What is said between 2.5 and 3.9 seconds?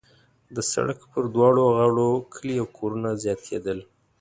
او کورونه زیاتېدل.